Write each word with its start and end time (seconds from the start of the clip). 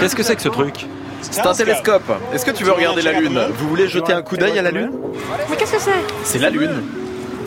Qu'est-ce 0.00 0.16
que 0.16 0.22
c'est 0.22 0.36
que 0.36 0.42
ce 0.42 0.48
truc 0.48 0.86
C'est 1.22 1.46
un 1.46 1.52
télescope. 1.52 2.12
Est-ce 2.32 2.44
que 2.44 2.50
tu 2.50 2.64
veux 2.64 2.72
regarder 2.72 3.02
la 3.02 3.12
Lune 3.12 3.40
Vous 3.56 3.68
voulez 3.68 3.88
jeter 3.88 4.12
un 4.12 4.22
coup 4.22 4.36
d'œil 4.36 4.58
à 4.58 4.62
la 4.62 4.70
Lune 4.70 4.92
Mais 5.50 5.56
qu'est-ce 5.56 5.72
que 5.72 5.80
c'est 5.80 5.90
C'est 6.24 6.38
la 6.38 6.50
Lune. 6.50 6.82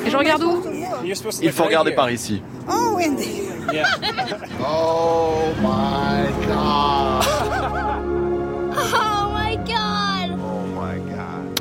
Et 0.05 0.10
je 0.10 0.17
regarde 0.17 0.44
où 0.44 0.63
Il 1.42 1.51
faut 1.51 1.63
regarder 1.63 1.92
par 1.92 2.10
ici. 2.10 2.42
Oh, 2.69 2.96
Wendy. 2.96 3.42
Oh 4.62 5.49
my 5.62 6.28
god. 6.47 7.83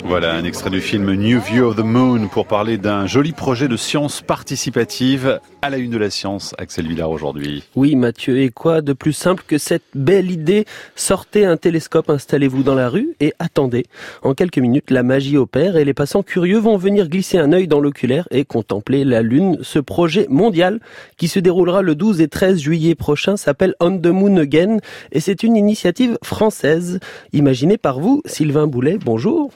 Voilà 0.09 0.35
un 0.35 0.45
extrait 0.45 0.71
du 0.71 0.81
film 0.81 1.13
New 1.15 1.41
View 1.41 1.65
of 1.65 1.75
the 1.75 1.81
Moon 1.81 2.29
pour 2.29 2.47
parler 2.47 2.79
d'un 2.79 3.07
joli 3.07 3.33
projet 3.33 3.67
de 3.67 3.77
science 3.77 4.23
participative 4.23 5.41
à 5.63 5.69
la 5.69 5.79
une 5.79 5.91
de 5.91 5.99
la 5.99 6.11
science. 6.11 6.55
Axel 6.59 6.87
Villard 6.87 7.11
aujourd'hui. 7.11 7.65
Oui, 7.75 7.97
Mathieu, 7.97 8.39
et 8.39 8.51
quoi 8.51 8.83
de 8.83 8.93
plus 8.93 9.13
simple 9.13 9.43
que 9.45 9.59
cette 9.59 9.83
belle 9.97 10.31
idée? 10.31 10.65
Sortez 10.95 11.45
un 11.45 11.57
télescope, 11.57 12.09
installez-vous 12.09 12.63
dans 12.63 12.77
la 12.77 12.89
rue 12.89 13.17
et 13.19 13.35
attendez. 13.41 13.85
En 14.23 14.35
quelques 14.35 14.59
minutes, 14.59 14.93
la 14.93 15.03
magie 15.03 15.37
opère 15.37 15.77
et 15.77 15.85
les 15.85 15.93
passants 15.93 16.23
curieux 16.23 16.59
vont 16.59 16.77
venir 16.77 17.09
glisser 17.09 17.39
un 17.39 17.53
œil 17.53 17.67
dans 17.67 17.81
l'oculaire 17.81 18.29
et 18.31 18.45
contempler 18.45 19.05
la 19.05 19.23
Lune. 19.23 19.59
Ce 19.63 19.81
projet 19.81 20.29
mondial 20.31 20.79
qui 21.17 21.27
se 21.27 21.41
déroulera 21.41 21.83
le 21.83 21.97
12 21.97 22.21
et 22.21 22.29
13 22.29 22.61
juillet 22.61 22.95
prochain 22.95 23.37
s'appelle 23.37 23.75
On 23.81 23.99
the 23.99 24.07
Moon 24.07 24.37
Again 24.37 24.77
et 25.11 25.19
c'est 25.19 25.43
une 25.43 25.57
initiative 25.57 26.17
française 26.23 27.01
imaginée 27.33 27.77
par 27.77 27.99
vous, 27.99 28.23
Sylvain 28.25 28.69
Boulet. 28.69 28.99
Bonjour. 29.05 29.51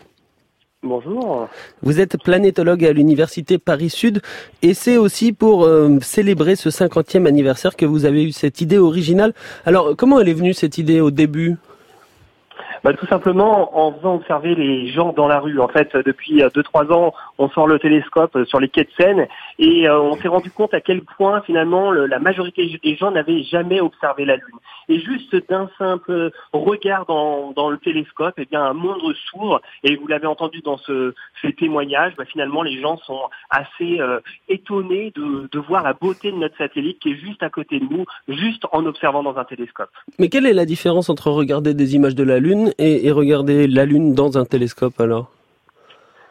Bonjour. 0.82 1.46
Vous 1.82 2.00
êtes 2.00 2.16
planétologue 2.16 2.86
à 2.86 2.92
l'université 2.94 3.58
Paris-Sud 3.58 4.22
et 4.62 4.72
c'est 4.72 4.96
aussi 4.96 5.34
pour 5.34 5.64
euh, 5.64 5.98
célébrer 6.00 6.56
ce 6.56 6.70
50e 6.70 7.26
anniversaire 7.26 7.76
que 7.76 7.84
vous 7.84 8.06
avez 8.06 8.24
eu 8.24 8.32
cette 8.32 8.62
idée 8.62 8.78
originale. 8.78 9.34
Alors, 9.66 9.94
comment 9.94 10.20
elle 10.20 10.30
est 10.30 10.34
venue 10.34 10.54
cette 10.54 10.78
idée 10.78 11.02
au 11.02 11.10
début? 11.10 11.58
Bah, 12.84 12.92
tout 12.94 13.06
simplement 13.06 13.78
en 13.78 13.92
faisant 13.92 14.14
observer 14.16 14.54
les 14.54 14.88
gens 14.88 15.12
dans 15.12 15.28
la 15.28 15.38
rue. 15.40 15.60
En 15.60 15.68
fait, 15.68 15.94
depuis 15.96 16.40
2-3 16.42 16.92
ans, 16.92 17.12
on 17.38 17.48
sort 17.50 17.66
le 17.66 17.78
télescope 17.78 18.34
euh, 18.36 18.44
sur 18.46 18.60
les 18.60 18.68
quais 18.68 18.84
de 18.84 18.90
Seine 18.98 19.26
et 19.58 19.88
euh, 19.88 20.00
on 20.00 20.16
s'est 20.16 20.28
rendu 20.28 20.50
compte 20.50 20.72
à 20.74 20.80
quel 20.80 21.02
point 21.02 21.40
finalement 21.42 21.90
le- 21.90 22.06
la 22.06 22.18
majorité 22.18 22.80
des 22.82 22.96
gens 22.96 23.10
n'avaient 23.10 23.42
jamais 23.42 23.80
observé 23.80 24.24
la 24.24 24.36
Lune. 24.36 24.58
Et 24.88 24.98
juste 24.98 25.36
d'un 25.48 25.70
simple 25.78 26.32
regard 26.52 27.06
dans, 27.06 27.52
dans 27.52 27.70
le 27.70 27.78
télescope, 27.78 28.34
eh 28.38 28.44
bien 28.46 28.62
un 28.64 28.72
monde 28.72 29.00
s'ouvre. 29.30 29.60
Et 29.84 29.94
vous 29.96 30.06
l'avez 30.08 30.26
entendu 30.26 30.62
dans 30.62 30.78
ce, 30.78 31.14
ces 31.42 31.52
témoignages, 31.52 32.14
bah, 32.16 32.24
finalement 32.24 32.62
les 32.62 32.80
gens 32.80 32.96
sont 32.98 33.20
assez 33.50 34.00
euh, 34.00 34.18
étonnés 34.48 35.12
de, 35.14 35.48
de 35.52 35.58
voir 35.60 35.82
la 35.84 35.92
beauté 35.92 36.32
de 36.32 36.36
notre 36.36 36.56
satellite 36.56 36.98
qui 36.98 37.12
est 37.12 37.16
juste 37.16 37.42
à 37.42 37.50
côté 37.50 37.78
de 37.78 37.84
nous, 37.84 38.04
juste 38.28 38.64
en 38.72 38.84
observant 38.86 39.22
dans 39.22 39.36
un 39.36 39.44
télescope. 39.44 39.90
Mais 40.18 40.28
quelle 40.28 40.46
est 40.46 40.52
la 40.52 40.66
différence 40.66 41.08
entre 41.08 41.30
regarder 41.30 41.72
des 41.74 41.94
images 41.94 42.14
de 42.16 42.24
la 42.24 42.38
Lune 42.40 42.49
et, 42.78 43.06
et 43.06 43.10
regarder 43.10 43.66
la 43.66 43.84
Lune 43.84 44.14
dans 44.14 44.38
un 44.38 44.44
télescope 44.44 45.00
alors 45.00 45.30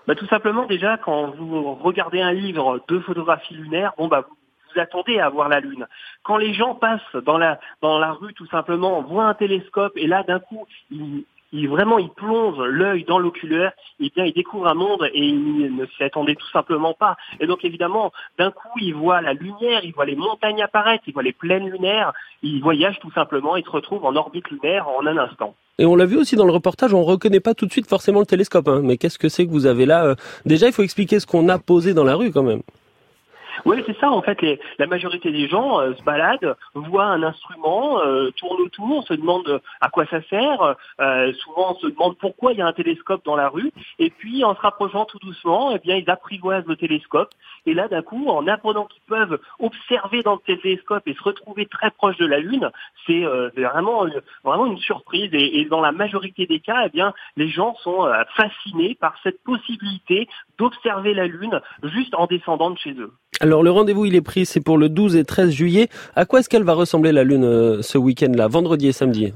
Bah, 0.08 0.16
tout 0.16 0.28
simplement, 0.28 0.66
déjà, 0.66 0.98
quand 0.98 1.32
vous 1.32 1.76
regardez 1.76 2.22
un 2.22 2.34
livre 2.34 2.82
de 2.88 3.00
photographie 3.00 3.54
lunaire, 3.54 3.94
bon, 3.98 4.08
bah, 4.08 4.26
vous, 4.28 4.36
vous 4.74 4.80
attendez 4.80 5.20
à 5.20 5.30
voir 5.30 5.50
la 5.50 5.60
Lune. 5.60 5.88
Quand 6.24 6.38
les 6.38 6.54
gens 6.54 6.76
passent 6.76 7.16
dans 7.26 7.38
la, 7.38 7.60
dans 7.82 8.00
la 8.00 8.12
rue, 8.12 8.34
tout 8.34 8.48
simplement, 8.48 9.02
voient 9.02 9.26
un 9.26 9.34
télescope 9.34 9.94
et 9.96 10.08
là, 10.08 10.24
d'un 10.24 10.40
coup, 10.40 10.66
ils, 10.92 11.26
ils- 11.52 11.68
vraiment, 11.70 11.98
ils 12.00 12.10
plongent 12.10 12.62
l'œil 12.62 13.04
dans 13.06 13.20
l'oculaire, 13.20 13.72
et 14.00 14.12
bien, 14.16 14.26
ils 14.26 14.34
découvrent 14.34 14.68
un 14.68 14.74
monde 14.74 15.10
et 15.14 15.20
ils 15.26 15.76
ne 15.76 15.86
s'y 15.86 16.04
attendaient 16.04 16.36
tout 16.36 16.50
simplement 16.52 16.94
pas. 16.94 17.18
Et 17.40 17.48
donc, 17.48 17.64
évidemment, 17.66 18.12
d'un 18.38 18.52
coup, 18.52 18.78
ils 18.82 18.94
voient 18.94 19.22
la 19.22 19.34
lumière, 19.34 19.84
ils 19.84 19.94
voient 19.94 20.06
les 20.06 20.16
montagnes 20.16 20.62
apparaître, 20.62 21.04
ils 21.08 21.14
voient 21.14 21.24
les 21.24 21.34
plaines 21.34 21.70
lunaires, 21.70 22.14
ils 22.44 22.62
voyagent 22.62 23.00
tout 23.00 23.12
simplement 23.12 23.56
et 23.58 23.64
se 23.64 23.70
retrouvent 23.70 24.06
en 24.06 24.16
orbite 24.16 24.50
lunaire 24.50 24.88
en 24.88 25.06
un 25.06 25.18
instant. 25.18 25.56
Et 25.80 25.86
on 25.86 25.96
l'a 25.96 26.06
vu 26.06 26.18
aussi 26.18 26.36
dans 26.36 26.46
le 26.46 26.52
reportage, 26.52 26.94
on 26.94 27.04
reconnaît 27.04 27.40
pas 27.40 27.54
tout 27.54 27.66
de 27.66 27.72
suite 27.72 27.88
forcément 27.88 28.20
le 28.20 28.26
télescope. 28.26 28.68
hein. 28.68 28.82
Mais 28.84 28.98
qu'est-ce 28.98 29.18
que 29.18 29.30
c'est 29.30 29.46
que 29.46 29.52
vous 29.52 29.66
avez 29.66 29.86
là 29.86 30.06
euh? 30.06 30.16
Déjà, 30.46 30.68
il 30.68 30.74
faut 30.74 30.84
expliquer 30.84 31.20
ce 31.22 31.26
qu'on 31.26 31.48
a 31.48 31.58
posé 31.58 31.94
dans 31.94 32.04
la 32.04 32.16
rue 32.16 32.32
quand 32.32 32.44
même. 32.44 32.62
Oui, 33.66 33.84
c'est 33.86 33.98
ça. 34.00 34.10
En 34.12 34.22
fait, 34.22 34.42
les- 34.42 34.60
la 34.78 34.88
majorité 34.88 35.32
des 35.32 35.48
gens 35.48 35.80
euh, 35.80 35.94
se 35.96 36.04
baladent, 36.04 36.56
voient 36.74 37.06
un 37.06 37.24
instrument, 37.24 38.00
euh, 38.02 38.32
tournent 38.38 38.62
autour, 38.62 39.06
se 39.08 39.14
demandent 39.14 39.62
à 39.82 39.90
quoi 39.90 40.06
ça 40.08 40.22
sert. 40.24 40.76
euh, 41.00 41.34
souvent, 41.34 41.76
se 41.76 41.88
demandent 41.88 42.18
pourquoi 42.18 42.54
il 42.54 42.60
y 42.60 42.62
a 42.62 42.68
un 42.68 42.74
télescope 42.74 43.24
dans 43.26 43.36
la 43.36 43.50
rue. 43.50 43.72
Et 44.00 44.10
puis, 44.10 44.44
en 44.44 44.56
se 44.56 44.62
rapprochant 44.62 45.06
tout 45.06 45.20
doucement, 45.20 45.72
eh 45.76 45.80
bien, 45.80 45.96
ils 45.96 46.10
apprivoisent 46.10 46.66
le 46.68 46.76
télescope. 46.76 47.30
Et 47.66 47.74
là, 47.74 47.88
d'un 47.88 48.02
coup, 48.02 48.28
en 48.30 48.48
apprenant 48.48 48.86
qu'ils 48.86 49.02
peuvent 49.08 49.40
observer 49.60 50.22
dans 50.24 50.36
le 50.36 50.56
télescope 50.58 51.04
et 51.08 51.14
se 51.14 51.24
retrouver 51.24 51.66
très 51.66 51.92
proche 51.92 52.18
de 52.18 52.26
la 52.26 52.40
Lune, 52.40 52.70
c'est 53.06 53.24
euh, 53.26 53.50
c'est 53.56 53.64
vraiment, 53.64 54.06
une- 54.08 54.22
vraiment 54.44 54.66
une 54.66 54.78
surprise. 54.78 55.30
Et, 55.34 55.60
et 55.60 55.66
dans 55.66 55.82
la 55.82 55.92
majorité 55.92 56.46
des 56.46 56.60
cas, 56.60 56.84
eh 56.86 56.90
bien, 56.90 57.14
les 57.38 57.50
gens 57.50 57.76
sont 57.84 58.06
euh, 58.06 58.24
fascinés 58.36 58.96
par 59.00 59.16
cette 59.24 59.42
possibilité 59.44 60.28
d'observer 60.58 61.14
la 61.14 61.28
Lune 61.28 61.62
juste 61.84 62.14
en 62.16 62.26
descendant 62.28 62.72
de 62.72 62.78
chez 62.78 62.94
eux. 62.94 63.12
Alors 63.42 63.64
le 63.64 63.72
rendez-vous 63.72 64.06
il 64.06 64.16
est 64.16 64.22
pris, 64.22 64.46
c'est 64.46 64.60
pour 64.60 64.78
le 64.78 64.90
12 64.90 65.16
et 65.16 65.24
13 65.24 65.52
juillet. 65.52 65.88
À 66.16 66.26
quoi 66.26 66.40
est-ce 66.40 66.50
qu'elle 66.50 66.64
va 66.64 66.74
ressembler 66.74 67.14
la 67.14 67.24
Lune 67.24 67.46
euh, 67.46 67.82
ce 67.82 67.98
week-end-là, 67.98 68.48
vendredi 68.48 68.88
et 68.88 68.92
samedi? 68.92 69.34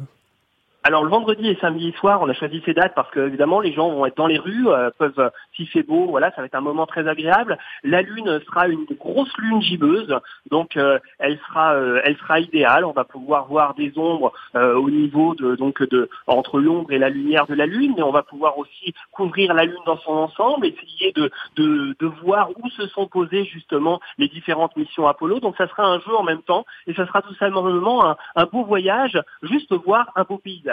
Alors 0.86 1.06
le 1.06 1.10
vendredi 1.10 1.48
et 1.48 1.58
samedi 1.62 1.94
soir, 1.94 2.22
on 2.22 2.28
a 2.28 2.34
choisi 2.34 2.62
ces 2.66 2.74
dates 2.74 2.94
parce 2.94 3.10
que 3.12 3.22
évidemment 3.22 3.62
les 3.62 3.72
gens 3.72 3.90
vont 3.90 4.06
être 4.06 4.18
dans 4.18 4.28
les 4.28 4.38
rues, 4.38 4.68
euh, 4.68 4.90
peuvent, 4.98 5.18
euh, 5.18 5.30
s'il 5.56 5.66
fait 5.70 5.82
beau, 5.82 6.08
voilà, 6.08 6.30
ça 6.32 6.42
va 6.42 6.48
être 6.48 6.56
un 6.56 6.62
moment 6.62 6.86
très 6.86 7.08
agréable. 7.08 7.58
La 7.86 8.02
lune 8.02 8.42
sera 8.46 8.68
une 8.68 8.84
grosse 9.00 9.32
lune 9.38 9.62
gibbeuse, 9.62 10.14
donc 10.52 10.76
euh, 10.76 11.00
elle 11.20 11.40
sera, 11.48 11.74
elle 12.04 12.18
sera 12.18 12.42
idéale. 12.42 12.84
On 12.84 12.92
va 12.92 13.06
pouvoir 13.06 13.46
voir 13.46 13.76
des 13.76 13.98
ombres 13.98 14.34
au 14.56 14.90
niveau 14.90 15.36
de, 15.36 15.56
donc 15.56 15.82
de 15.84 16.10
entre 16.28 16.60
l'ombre 16.60 16.92
et 16.92 17.00
la 17.00 17.10
lumière 17.10 17.48
de 17.48 17.54
la 17.54 17.66
lune, 17.66 17.94
mais 17.96 18.04
on 18.04 18.12
va 18.12 18.24
pouvoir 18.24 18.58
aussi 18.58 18.94
couvrir 19.14 19.54
la 19.54 19.64
lune 19.64 19.80
dans 19.86 19.98
son 20.00 20.12
ensemble, 20.12 20.66
essayer 20.68 21.14
de, 21.14 21.32
de, 21.56 21.96
de 21.98 22.08
voir 22.24 22.50
où 22.58 22.70
se 22.72 22.88
sont 22.88 23.08
posées 23.08 23.46
justement 23.46 24.02
les 24.18 24.28
différentes 24.28 24.76
missions 24.76 25.08
Apollo. 25.08 25.40
Donc 25.40 25.56
ça 25.56 25.68
sera 25.70 25.86
un 25.86 26.00
jeu 26.02 26.14
en 26.14 26.24
même 26.24 26.42
temps 26.42 26.66
et 26.88 26.94
ça 26.94 27.08
sera 27.08 27.22
tout 27.22 27.36
simplement 27.36 28.06
un, 28.06 28.18
un 28.36 28.46
beau 28.46 28.66
voyage, 28.66 29.18
juste 29.44 29.72
voir 29.86 30.12
un 30.18 30.24
beau 30.24 30.38
paysage. 30.38 30.73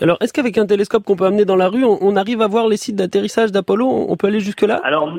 Alors 0.00 0.16
est-ce 0.20 0.32
qu'avec 0.32 0.56
un 0.58 0.66
télescope 0.66 1.04
qu'on 1.04 1.16
peut 1.16 1.26
amener 1.26 1.44
dans 1.44 1.56
la 1.56 1.68
rue, 1.68 1.84
on, 1.84 1.98
on 2.00 2.16
arrive 2.16 2.40
à 2.42 2.46
voir 2.46 2.68
les 2.68 2.76
sites 2.76 2.96
d'atterrissage 2.96 3.52
d'Apollo? 3.52 3.86
On 3.86 4.10
on 4.10 4.16
peut 4.16 4.28
aller 4.28 4.40
jusque-là? 4.40 4.80
Alors 4.84 5.12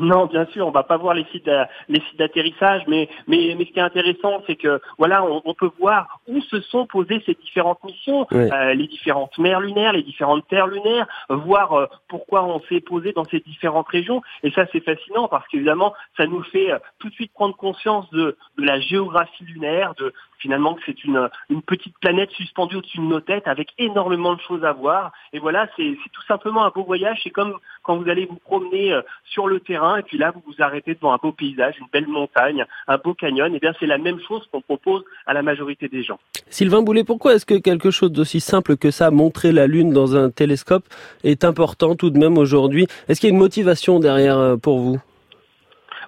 non, 0.00 0.26
bien 0.26 0.46
sûr, 0.46 0.66
on 0.66 0.70
va 0.70 0.82
pas 0.82 0.96
voir 0.96 1.14
les 1.14 1.24
sites, 1.32 1.46
d'a- 1.46 1.68
les 1.88 2.00
sites 2.00 2.18
d'atterrissage, 2.18 2.82
mais, 2.88 3.08
mais, 3.26 3.54
mais 3.56 3.64
ce 3.64 3.72
qui 3.72 3.78
est 3.78 3.82
intéressant, 3.82 4.42
c'est 4.46 4.56
que 4.56 4.80
voilà, 4.98 5.24
on, 5.24 5.42
on 5.44 5.54
peut 5.54 5.70
voir 5.78 6.20
où 6.28 6.40
se 6.40 6.60
sont 6.60 6.86
posées 6.86 7.22
ces 7.26 7.34
différentes 7.34 7.82
missions, 7.84 8.26
euh, 8.52 8.74
les 8.74 8.86
différentes 8.86 9.36
mers 9.38 9.60
lunaires, 9.60 9.92
les 9.92 10.02
différentes 10.02 10.46
terres 10.48 10.66
lunaires, 10.66 11.06
voir 11.28 11.72
euh, 11.72 11.86
pourquoi 12.08 12.44
on 12.44 12.60
s'est 12.68 12.80
posé 12.80 13.12
dans 13.12 13.24
ces 13.24 13.40
différentes 13.40 13.88
régions. 13.88 14.22
Et 14.42 14.50
ça, 14.50 14.66
c'est 14.72 14.80
fascinant 14.84 15.28
parce 15.28 15.46
qu'évidemment, 15.48 15.94
ça 16.16 16.26
nous 16.26 16.42
fait 16.42 16.72
euh, 16.72 16.78
tout 16.98 17.08
de 17.08 17.14
suite 17.14 17.32
prendre 17.32 17.56
conscience 17.56 18.08
de, 18.10 18.36
de 18.58 18.64
la 18.64 18.80
géographie 18.80 19.44
lunaire, 19.44 19.94
de 19.98 20.12
finalement 20.38 20.74
que 20.74 20.82
c'est 20.84 21.02
une, 21.04 21.28
une 21.48 21.62
petite 21.62 21.98
planète 21.98 22.30
suspendue 22.32 22.76
au-dessus 22.76 22.98
de 22.98 23.02
nos 23.04 23.20
têtes 23.20 23.48
avec 23.48 23.68
énormément 23.78 24.34
de 24.34 24.40
choses 24.40 24.64
à 24.64 24.72
voir. 24.72 25.10
Et 25.32 25.38
voilà, 25.38 25.66
c'est 25.76 25.96
c'est 26.04 26.10
tout 26.12 26.22
simplement 26.28 26.64
un 26.64 26.68
beau 26.70 26.84
voyage. 26.84 27.20
C'est 27.22 27.30
comme 27.30 27.58
quand 27.86 27.96
vous 27.96 28.10
allez 28.10 28.26
vous 28.26 28.36
promener 28.36 28.92
euh, 28.92 29.00
sur 29.24 29.46
le 29.46 29.60
terrain 29.60 29.98
et 29.98 30.02
puis 30.02 30.18
là, 30.18 30.32
vous 30.32 30.42
vous 30.46 30.62
arrêtez 30.62 30.94
devant 30.94 31.12
un 31.12 31.18
beau 31.22 31.32
paysage, 31.32 31.76
une 31.78 31.86
belle 31.92 32.08
montagne, 32.08 32.64
un 32.88 32.98
beau 32.98 33.14
canyon. 33.14 33.54
Et 33.54 33.60
bien, 33.60 33.72
c'est 33.78 33.86
la 33.86 33.98
même 33.98 34.18
chose 34.26 34.46
qu'on 34.50 34.60
propose 34.60 35.04
à 35.26 35.32
la 35.32 35.42
majorité 35.42 35.88
des 35.88 36.02
gens. 36.02 36.18
Sylvain 36.50 36.82
Boulet, 36.82 37.04
pourquoi 37.04 37.34
est-ce 37.34 37.46
que 37.46 37.54
quelque 37.54 37.90
chose 37.90 38.12
d'aussi 38.12 38.40
simple 38.40 38.76
que 38.76 38.90
ça, 38.90 39.10
montrer 39.10 39.52
la 39.52 39.66
Lune 39.66 39.92
dans 39.92 40.16
un 40.16 40.30
télescope, 40.30 40.84
est 41.22 41.44
important 41.44 41.94
tout 41.94 42.10
de 42.10 42.18
même 42.18 42.38
aujourd'hui? 42.38 42.86
Est-ce 43.08 43.20
qu'il 43.20 43.28
y 43.28 43.32
a 43.32 43.34
une 43.34 43.40
motivation 43.40 44.00
derrière 44.00 44.38
euh, 44.38 44.56
pour 44.56 44.78
vous? 44.78 45.00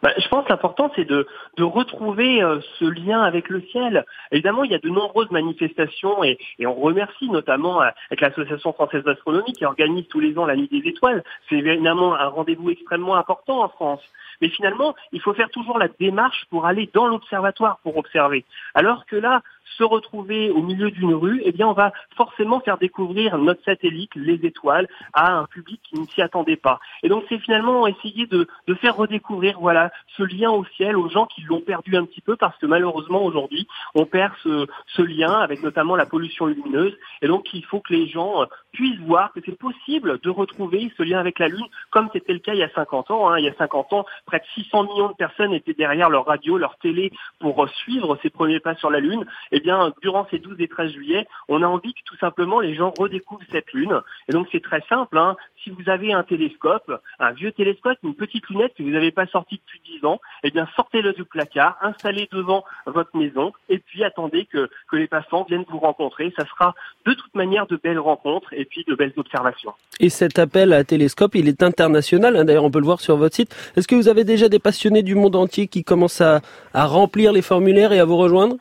Bah, 0.02 0.12
je 0.16 0.28
pense 0.28 0.44
que 0.44 0.50
l'important, 0.50 0.90
c'est 0.94 1.04
de, 1.04 1.26
de 1.56 1.64
retrouver 1.64 2.42
euh, 2.42 2.60
ce 2.78 2.84
lien 2.84 3.22
avec 3.22 3.48
le 3.48 3.60
ciel. 3.62 4.04
Évidemment, 4.30 4.64
il 4.64 4.70
y 4.70 4.74
a 4.74 4.78
de 4.78 4.88
nombreuses 4.88 5.30
manifestations 5.30 6.22
et, 6.24 6.38
et 6.58 6.66
on 6.66 6.74
remercie 6.74 7.28
notamment 7.28 7.82
euh, 7.82 7.88
avec 8.10 8.20
l'Association 8.20 8.72
française 8.72 9.04
d'astronomie 9.04 9.52
qui 9.52 9.64
organise 9.64 10.06
tous 10.08 10.20
les 10.20 10.38
ans 10.38 10.46
la 10.46 10.56
Nuit 10.56 10.68
des 10.68 10.88
étoiles. 10.88 11.24
C'est 11.48 11.56
évidemment 11.56 12.14
un 12.14 12.28
rendez-vous 12.28 12.70
extrêmement 12.70 13.16
important 13.16 13.62
en 13.62 13.68
France. 13.68 14.02
Mais 14.40 14.48
finalement, 14.48 14.94
il 15.12 15.20
faut 15.20 15.34
faire 15.34 15.50
toujours 15.50 15.78
la 15.78 15.88
démarche 15.88 16.44
pour 16.50 16.66
aller 16.66 16.88
dans 16.94 17.06
l'observatoire 17.08 17.78
pour 17.82 17.96
observer. 17.96 18.44
Alors 18.74 19.04
que 19.06 19.16
là, 19.16 19.42
se 19.76 19.84
retrouver 19.84 20.50
au 20.50 20.62
milieu 20.62 20.90
d'une 20.90 21.14
rue, 21.14 21.42
eh 21.44 21.52
bien, 21.52 21.68
on 21.68 21.72
va 21.72 21.92
forcément 22.16 22.60
faire 22.60 22.78
découvrir 22.78 23.38
notre 23.38 23.62
satellite, 23.64 24.10
les 24.14 24.44
étoiles, 24.46 24.88
à 25.12 25.32
un 25.32 25.44
public 25.46 25.80
qui 25.82 25.98
ne 25.98 26.06
s'y 26.06 26.22
attendait 26.22 26.56
pas. 26.56 26.80
Et 27.02 27.08
donc, 27.08 27.24
c'est 27.28 27.38
finalement 27.38 27.86
essayer 27.86 28.26
de, 28.26 28.46
faire 28.80 28.96
redécouvrir, 28.96 29.58
voilà, 29.60 29.90
ce 30.16 30.22
lien 30.22 30.50
au 30.50 30.64
ciel 30.76 30.96
aux 30.96 31.08
gens 31.08 31.26
qui 31.26 31.42
l'ont 31.42 31.60
perdu 31.60 31.96
un 31.96 32.04
petit 32.04 32.20
peu 32.20 32.36
parce 32.36 32.56
que 32.58 32.66
malheureusement, 32.66 33.24
aujourd'hui, 33.24 33.66
on 33.94 34.06
perd 34.06 34.32
ce, 34.42 34.66
lien 35.02 35.32
avec 35.32 35.62
notamment 35.62 35.96
la 35.96 36.06
pollution 36.06 36.46
lumineuse. 36.46 36.96
Et 37.22 37.28
donc, 37.28 37.52
il 37.54 37.64
faut 37.64 37.80
que 37.80 37.92
les 37.92 38.08
gens 38.08 38.42
euh, 38.42 38.46
puissent 38.72 39.00
voir 39.00 39.32
que 39.32 39.40
c'est 39.44 39.56
possible 39.56 40.18
de 40.20 40.30
retrouver 40.30 40.92
ce 40.96 41.02
lien 41.02 41.18
avec 41.18 41.38
la 41.38 41.48
Lune, 41.48 41.64
comme 41.90 42.08
c'était 42.12 42.32
le 42.32 42.40
cas 42.40 42.52
il 42.52 42.58
y 42.58 42.62
a 42.62 42.70
50 42.70 43.10
ans. 43.10 43.30
hein. 43.30 43.38
Il 43.38 43.44
y 43.44 43.48
a 43.48 43.54
50 43.54 43.92
ans, 43.92 44.04
près 44.26 44.38
de 44.38 44.44
600 44.62 44.84
millions 44.84 45.08
de 45.08 45.14
personnes 45.14 45.54
étaient 45.54 45.74
derrière 45.74 46.10
leur 46.10 46.26
radio, 46.26 46.58
leur 46.58 46.76
télé 46.78 47.10
pour 47.40 47.64
euh, 47.64 47.68
suivre 47.82 48.18
ces 48.22 48.30
premiers 48.30 48.60
pas 48.60 48.74
sur 48.74 48.90
la 48.90 49.00
Lune. 49.00 49.24
Eh 49.58 49.60
bien, 49.60 49.92
durant 50.02 50.24
ces 50.30 50.38
12 50.38 50.60
et 50.60 50.68
13 50.68 50.92
juillet, 50.92 51.26
on 51.48 51.62
a 51.62 51.66
envie 51.66 51.92
que 51.92 52.02
tout 52.04 52.16
simplement 52.18 52.60
les 52.60 52.76
gens 52.76 52.94
redécouvrent 52.96 53.42
cette 53.50 53.72
lune. 53.72 54.00
Et 54.28 54.32
donc 54.32 54.46
c'est 54.52 54.62
très 54.62 54.82
simple. 54.88 55.18
Hein. 55.18 55.36
Si 55.64 55.70
vous 55.70 55.90
avez 55.90 56.12
un 56.12 56.22
télescope, 56.22 56.92
un 57.18 57.32
vieux 57.32 57.50
télescope, 57.50 57.98
une 58.04 58.14
petite 58.14 58.48
lunette 58.50 58.72
que 58.78 58.84
vous 58.84 58.90
n'avez 58.90 59.10
pas 59.10 59.26
sortie 59.26 59.56
depuis 59.56 59.80
10 59.98 60.06
ans, 60.06 60.20
eh 60.44 60.52
bien 60.52 60.68
sortez-le 60.76 61.12
du 61.12 61.24
placard, 61.24 61.76
installez 61.82 62.28
devant 62.30 62.64
votre 62.86 63.16
maison 63.16 63.52
et 63.68 63.78
puis 63.78 64.04
attendez 64.04 64.44
que, 64.44 64.70
que 64.88 64.96
les 64.96 65.08
passants 65.08 65.44
viennent 65.48 65.64
vous 65.68 65.80
rencontrer. 65.80 66.32
Ça 66.38 66.46
sera 66.46 66.76
de 67.04 67.14
toute 67.14 67.34
manière 67.34 67.66
de 67.66 67.76
belles 67.76 67.98
rencontres 67.98 68.52
et 68.52 68.64
puis 68.64 68.84
de 68.86 68.94
belles 68.94 69.14
observations. 69.16 69.72
Et 69.98 70.08
cet 70.08 70.38
appel 70.38 70.72
à 70.72 70.84
télescope, 70.84 71.34
il 71.34 71.48
est 71.48 71.64
international. 71.64 72.36
Hein. 72.36 72.44
D'ailleurs, 72.44 72.64
on 72.64 72.70
peut 72.70 72.78
le 72.78 72.84
voir 72.84 73.00
sur 73.00 73.16
votre 73.16 73.34
site. 73.34 73.56
Est-ce 73.76 73.88
que 73.88 73.96
vous 73.96 74.08
avez 74.08 74.22
déjà 74.22 74.48
des 74.48 74.60
passionnés 74.60 75.02
du 75.02 75.16
monde 75.16 75.34
entier 75.34 75.66
qui 75.66 75.82
commencent 75.82 76.20
à, 76.20 76.42
à 76.74 76.86
remplir 76.86 77.32
les 77.32 77.42
formulaires 77.42 77.92
et 77.92 77.98
à 77.98 78.04
vous 78.04 78.16
rejoindre? 78.16 78.56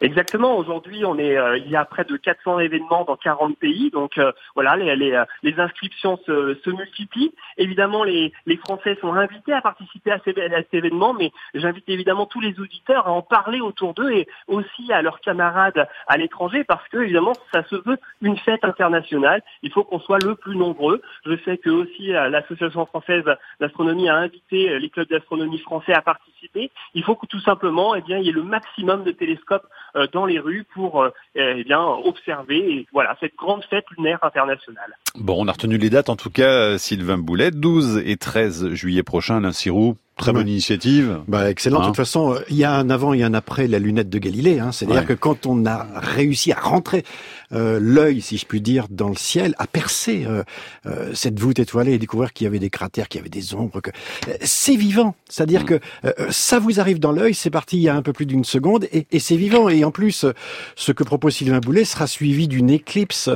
Exactement. 0.00 0.56
Aujourd'hui, 0.56 1.04
on 1.04 1.18
est, 1.18 1.36
euh, 1.36 1.58
il 1.58 1.70
y 1.70 1.76
a 1.76 1.84
près 1.84 2.04
de 2.04 2.16
400 2.16 2.60
événements 2.60 3.04
dans 3.04 3.16
40 3.16 3.58
pays. 3.58 3.90
Donc 3.90 4.18
euh, 4.18 4.32
voilà, 4.54 4.76
les, 4.76 4.94
les, 4.96 5.12
euh, 5.12 5.24
les 5.42 5.58
inscriptions 5.58 6.18
se, 6.26 6.56
se, 6.62 6.70
multiplient. 6.70 7.32
Évidemment, 7.56 8.04
les, 8.04 8.32
les, 8.46 8.56
Français 8.56 8.98
sont 9.00 9.14
invités 9.14 9.52
à 9.52 9.60
participer 9.60 10.10
à, 10.10 10.16
à 10.16 10.20
cet 10.24 10.74
événement, 10.74 11.14
mais 11.14 11.32
j'invite 11.54 11.88
évidemment 11.88 12.26
tous 12.26 12.40
les 12.40 12.58
auditeurs 12.60 13.06
à 13.06 13.12
en 13.12 13.22
parler 13.22 13.60
autour 13.60 13.94
d'eux 13.94 14.10
et 14.10 14.26
aussi 14.48 14.92
à 14.92 15.02
leurs 15.02 15.20
camarades 15.20 15.88
à 16.06 16.16
l'étranger, 16.16 16.64
parce 16.64 16.86
que 16.88 16.98
évidemment, 16.98 17.32
ça 17.52 17.64
se 17.64 17.76
veut 17.76 17.98
une 18.20 18.36
fête 18.38 18.64
internationale. 18.64 19.42
Il 19.62 19.72
faut 19.72 19.84
qu'on 19.84 20.00
soit 20.00 20.22
le 20.22 20.34
plus 20.34 20.56
nombreux. 20.56 21.00
Je 21.24 21.36
sais 21.44 21.58
que 21.58 21.70
aussi 21.70 22.08
l'association 22.08 22.86
française 22.86 23.24
d'astronomie 23.60 24.08
a 24.08 24.16
invité 24.16 24.78
les 24.78 24.90
clubs 24.90 25.08
d'astronomie 25.08 25.58
français 25.58 25.94
à 25.94 26.02
participer. 26.02 26.70
Il 26.94 27.04
faut 27.04 27.14
que 27.14 27.26
tout 27.26 27.40
simplement, 27.40 27.94
eh 27.94 28.02
bien, 28.02 28.18
il 28.18 28.26
y 28.26 28.28
ait 28.28 28.32
le 28.32 28.42
maximum 28.42 29.04
de 29.04 29.12
télescopes 29.12 29.66
euh, 29.66 29.85
dans 30.12 30.26
les 30.26 30.38
rues 30.38 30.64
pour 30.74 31.02
euh, 31.02 31.10
eh 31.34 31.64
bien 31.64 31.80
observer 31.80 32.86
voilà 32.92 33.16
cette 33.20 33.36
grande 33.36 33.64
fête 33.64 33.84
lunaire 33.96 34.18
internationale. 34.22 34.96
Bon, 35.16 35.36
on 35.38 35.48
a 35.48 35.52
retenu 35.52 35.78
les 35.78 35.90
dates 35.90 36.08
en 36.08 36.16
tout 36.16 36.30
cas, 36.30 36.50
euh, 36.50 36.78
Sylvain 36.78 37.18
Boulet, 37.18 37.50
12 37.50 38.02
et 38.04 38.16
13 38.16 38.74
juillet 38.74 39.02
prochain, 39.02 39.40
l'Incirou 39.40 39.96
Très 40.18 40.32
bonne 40.32 40.48
initiative. 40.48 41.18
Bah, 41.28 41.50
excellent. 41.50 41.80
De 41.80 41.84
Hein 41.84 41.86
toute 41.88 41.96
façon, 41.96 42.32
euh, 42.34 42.38
il 42.48 42.56
y 42.56 42.64
a 42.64 42.72
un 42.72 42.88
avant 42.88 43.12
et 43.12 43.22
un 43.22 43.34
après 43.34 43.66
la 43.68 43.78
lunette 43.78 44.08
de 44.08 44.18
Galilée. 44.18 44.58
Hein. 44.60 44.72
C'est-à-dire 44.72 45.00
Ouais. 45.02 45.06
que 45.06 45.12
quand 45.12 45.44
on 45.44 45.66
a 45.66 45.86
réussi 45.94 46.52
à 46.52 46.58
rentrer 46.58 47.04
euh, 47.52 47.78
l'œil, 47.80 48.22
si 48.22 48.38
je 48.38 48.46
puis 48.46 48.62
dire, 48.62 48.86
dans 48.90 49.10
le 49.10 49.14
ciel, 49.14 49.54
à 49.58 49.66
percer 49.66 50.24
euh, 50.26 50.42
euh, 50.86 51.10
cette 51.12 51.38
voûte 51.38 51.58
étoilée 51.58 51.92
et 51.92 51.98
découvrir 51.98 52.32
qu'il 52.32 52.46
y 52.46 52.48
avait 52.48 52.58
des 52.58 52.70
cratères, 52.70 53.08
qu'il 53.08 53.18
y 53.18 53.20
avait 53.20 53.28
des 53.28 53.54
ombres, 53.54 53.80
que 53.82 53.90
euh, 54.28 54.32
c'est 54.42 54.74
vivant. 54.74 55.14
C'est-à-dire 55.28 55.62
Mm. 55.62 55.66
que 55.66 55.80
euh, 56.06 56.12
ça 56.30 56.58
vous 56.58 56.80
arrive 56.80 56.98
dans 56.98 57.12
l'œil, 57.12 57.34
c'est 57.34 57.50
parti 57.50 57.76
il 57.76 57.82
y 57.82 57.88
a 57.90 57.94
un 57.94 58.02
peu 58.02 58.14
plus 58.14 58.26
d'une 58.26 58.44
seconde 58.44 58.86
et, 58.92 59.06
et 59.12 59.18
c'est 59.20 59.36
vivant. 59.36 59.68
Et 59.68 59.84
en 59.84 59.90
plus, 59.90 60.24
ce 60.76 60.92
que 60.92 61.04
propose 61.04 61.34
Sylvain 61.34 61.60
Boulet 61.60 61.84
sera 61.84 62.06
suivi 62.06 62.48
d'une 62.48 62.70
éclipse 62.70 63.28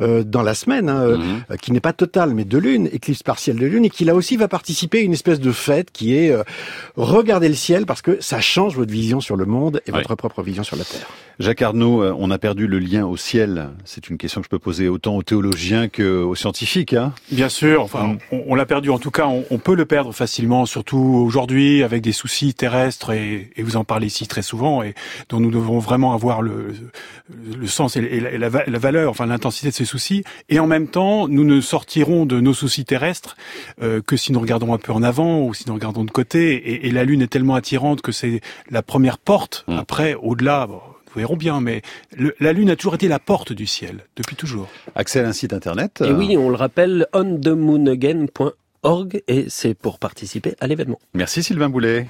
euh, 0.00 0.22
dans 0.22 0.42
la 0.42 0.54
semaine, 0.54 0.88
hein, 0.88 1.02
euh, 1.02 1.56
qui 1.60 1.72
n'est 1.72 1.80
pas 1.80 1.92
totale, 1.92 2.32
mais 2.32 2.44
de 2.44 2.58
lune, 2.58 2.88
éclipse 2.92 3.24
partielle 3.24 3.56
de 3.56 3.66
lune, 3.66 3.84
et 3.84 3.90
qui 3.90 4.04
là 4.04 4.14
aussi 4.14 4.36
va 4.36 4.46
participer 4.46 4.98
à 5.00 5.02
une 5.02 5.12
espèce 5.14 5.40
de 5.40 5.50
fête 5.50 5.90
qui 5.90 6.14
est 6.14 6.27
euh, 6.30 6.42
regarder 6.96 7.48
le 7.48 7.54
ciel 7.54 7.86
parce 7.86 8.02
que 8.02 8.18
ça 8.20 8.40
change 8.40 8.76
votre 8.76 8.92
vision 8.92 9.20
sur 9.20 9.36
le 9.36 9.44
monde 9.46 9.80
et 9.86 9.92
Ouais. 9.92 9.98
votre 9.98 10.14
propre 10.16 10.42
vision 10.42 10.62
sur 10.62 10.76
la 10.76 10.84
Terre. 10.84 11.06
Jacques 11.38 11.62
Arnaud, 11.62 12.02
euh, 12.02 12.14
on 12.18 12.30
a 12.32 12.38
perdu 12.38 12.66
le 12.66 12.80
lien 12.80 13.06
au 13.06 13.16
ciel. 13.16 13.68
C'est 13.84 14.08
une 14.10 14.18
question 14.18 14.40
que 14.40 14.46
je 14.46 14.48
peux 14.50 14.58
poser 14.58 14.88
autant 14.88 15.16
aux 15.16 15.22
théologiens 15.22 15.88
qu'aux 15.88 16.34
scientifiques. 16.34 16.94
Hein 16.94 17.12
Bien 17.30 17.48
sûr, 17.48 17.82
enfin, 17.82 18.08
Mm. 18.08 18.18
on, 18.32 18.44
on 18.48 18.54
l'a 18.56 18.66
perdu. 18.66 18.90
En 18.90 18.98
tout 18.98 19.12
cas, 19.12 19.26
on, 19.26 19.44
on 19.50 19.58
peut 19.58 19.76
le 19.76 19.84
perdre 19.84 20.12
facilement, 20.12 20.66
surtout 20.66 20.98
aujourd'hui 20.98 21.82
avec 21.84 22.02
des 22.02 22.10
soucis 22.12 22.54
terrestres 22.54 23.10
et, 23.12 23.50
et 23.56 23.62
vous 23.62 23.76
en 23.76 23.84
parlez 23.84 24.08
ici 24.08 24.26
très 24.26 24.42
souvent 24.42 24.82
et 24.82 24.94
dont 25.28 25.38
nous 25.38 25.50
devons 25.52 25.78
vraiment 25.78 26.12
avoir 26.12 26.42
le, 26.42 26.74
le 27.56 27.66
sens 27.68 27.96
et, 27.96 28.00
et 28.00 28.20
la, 28.20 28.32
et 28.32 28.38
la 28.38 28.48
va- 28.48 28.64
la 28.66 28.78
valeur, 28.78 29.10
enfin 29.10 29.26
l'intensité 29.26 29.68
de 29.68 29.74
ces 29.74 29.84
soucis. 29.84 30.24
Et 30.48 30.58
en 30.58 30.66
même 30.66 30.88
temps, 30.88 31.28
nous 31.28 31.44
ne 31.44 31.60
sortirons 31.60 32.26
de 32.26 32.40
nos 32.40 32.54
soucis 32.54 32.84
terrestres 32.84 33.36
euh, 33.82 34.00
que 34.04 34.16
si 34.16 34.32
nous 34.32 34.40
regardons 34.40 34.74
un 34.74 34.78
peu 34.78 34.92
en 34.92 35.02
avant 35.04 35.42
ou 35.42 35.54
si 35.54 35.64
nous 35.68 35.74
regardons 35.74 36.04
de 36.04 36.10
côté. 36.18 36.42
Et, 36.70 36.86
et 36.86 36.90
la 36.90 37.04
Lune 37.04 37.22
est 37.22 37.28
tellement 37.36 37.54
attirante 37.54 38.00
que 38.02 38.12
c'est 38.12 38.40
la 38.70 38.82
première 38.82 39.18
porte. 39.18 39.64
Mm. 39.68 39.78
Après, 39.78 40.14
au-delà. 40.14 40.66
Bon, 40.66 40.80
nous 41.06 41.12
verrons 41.22 41.36
bien, 41.36 41.60
mais 41.60 41.82
le- 42.16 42.34
la 42.40 42.52
Lune 42.52 42.70
a 42.70 42.76
toujours 42.76 42.94
été 42.94 43.08
la 43.08 43.18
porte 43.18 43.52
du 43.52 43.66
ciel, 43.66 44.04
depuis 44.16 44.36
toujours. 44.36 44.68
Accès 44.94 45.20
à 45.20 45.28
un 45.28 45.32
site 45.32 45.52
internet. 45.52 46.00
Et 46.04 46.10
euh, 46.10 46.18
oui, 46.20 46.36
on 46.36 46.48
le 46.50 46.56
rappelle, 46.56 47.06
onthemoonagain.org 47.12 49.22
et 49.26 49.46
c'est 49.48 49.74
pour 49.74 49.98
participer 49.98 50.54
à 50.60 50.66
l'événement. 50.66 50.98
Merci 51.14 51.42
Sylvain 51.42 51.68
Boulet. 51.70 52.06